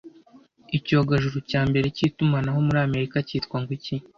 icyogajuru 0.77 1.37
cya 1.49 1.61
mbere 1.69 1.87
cy’itumanaho 1.95 2.57
muri 2.65 2.79
Amerika 2.87 3.17
cyitwa 3.27 3.57
ngwiki? 3.61 3.95